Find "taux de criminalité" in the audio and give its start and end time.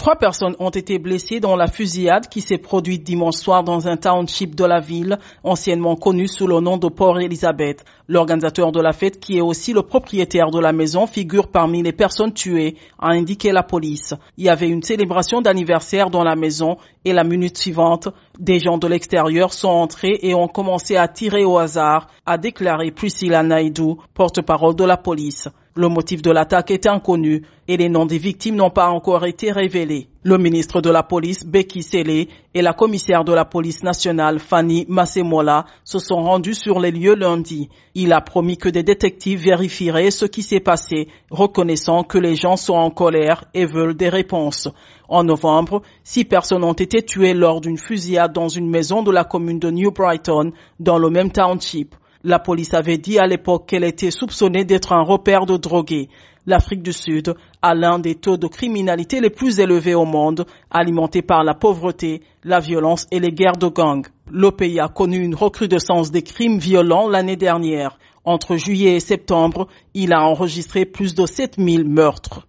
58.14-59.20